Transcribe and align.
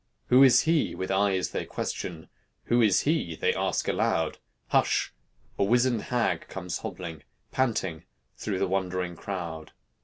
"Who 0.29 0.41
is 0.41 0.61
he?" 0.61 0.95
with 0.95 1.11
eyes 1.11 1.51
they 1.51 1.63
question; 1.63 2.27
"Who 2.63 2.81
is 2.81 3.01
he?" 3.01 3.35
they 3.35 3.53
ask 3.53 3.87
aloud; 3.87 4.39
Hush! 4.69 5.13
a 5.59 5.63
wizened 5.63 6.01
hag 6.05 6.47
comes 6.47 6.79
hobbling, 6.79 7.21
Panting, 7.51 8.05
through 8.35 8.57
the 8.57 8.67
wondering 8.67 9.15
crowd. 9.15 9.73